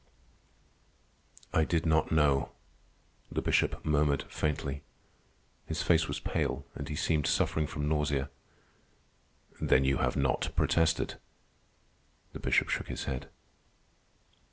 _""I 1.53 1.63
did 1.63 1.85
not 1.85 2.11
know," 2.11 2.49
the 3.31 3.39
Bishop 3.39 3.85
murmured 3.85 4.23
faintly. 4.29 4.81
His 5.67 5.83
face 5.83 6.07
was 6.07 6.19
pale, 6.19 6.65
and 6.73 6.89
he 6.89 6.95
seemed 6.95 7.27
suffering 7.27 7.67
from 7.67 7.87
nausea. 7.87 8.31
"Then 9.61 9.85
you 9.85 9.97
have 9.97 10.15
not 10.17 10.53
protested?" 10.55 11.19
The 12.33 12.39
Bishop 12.39 12.67
shook 12.69 12.87
his 12.87 13.03
head. 13.03 13.29